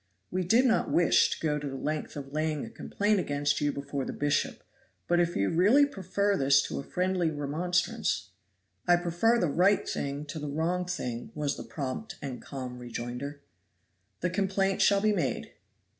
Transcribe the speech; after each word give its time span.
"We 0.31 0.43
did 0.43 0.65
not 0.65 0.89
wish 0.89 1.29
to 1.29 1.39
go 1.39 1.59
to 1.59 1.69
the 1.69 1.75
length 1.75 2.15
of 2.15 2.33
laying 2.33 2.65
a 2.65 2.71
complaint 2.71 3.19
against 3.19 3.61
you 3.61 3.71
before 3.71 4.03
the 4.03 4.11
bishop, 4.11 4.63
but 5.07 5.19
if 5.19 5.35
you 5.35 5.51
really 5.51 5.85
prefer 5.85 6.35
this 6.35 6.63
to 6.63 6.79
a 6.79 6.83
friendly 6.83 7.29
remonstrance" 7.29 8.31
"I 8.87 8.95
prefer 8.95 9.37
the 9.37 9.45
right 9.45 9.87
thing 9.87 10.25
to 10.25 10.39
the 10.39 10.49
wrong 10.49 10.85
thing," 10.85 11.31
was 11.35 11.55
the 11.55 11.61
prompt 11.63 12.15
and 12.19 12.41
calm 12.41 12.79
rejoinder. 12.79 13.41
"The 14.21 14.31
complaint 14.31 14.81
shall 14.81 15.01
be 15.01 15.13
made." 15.13 15.51